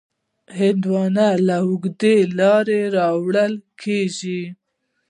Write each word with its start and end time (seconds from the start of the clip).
هندوانه 0.59 1.27
له 1.47 1.55
اوږده 1.65 2.15
لاره 2.39 2.79
راوړل 2.97 3.53
کېږي. 3.81 4.43